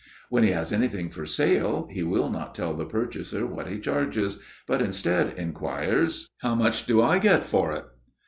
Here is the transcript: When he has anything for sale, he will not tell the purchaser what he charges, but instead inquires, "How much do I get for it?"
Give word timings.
When 0.29 0.43
he 0.43 0.49
has 0.49 0.73
anything 0.73 1.11
for 1.11 1.27
sale, 1.27 1.87
he 1.91 2.01
will 2.01 2.31
not 2.31 2.55
tell 2.55 2.73
the 2.73 2.87
purchaser 2.87 3.45
what 3.45 3.67
he 3.67 3.79
charges, 3.79 4.39
but 4.65 4.81
instead 4.81 5.37
inquires, 5.37 6.31
"How 6.39 6.55
much 6.55 6.87
do 6.87 7.03
I 7.03 7.19
get 7.19 7.45
for 7.45 7.71
it?" 7.73 7.85